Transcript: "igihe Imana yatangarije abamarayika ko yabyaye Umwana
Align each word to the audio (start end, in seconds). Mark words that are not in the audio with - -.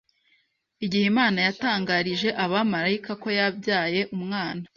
"igihe 0.85 1.05
Imana 1.13 1.37
yatangarije 1.47 2.29
abamarayika 2.43 3.11
ko 3.21 3.27
yabyaye 3.39 4.01
Umwana 4.15 4.63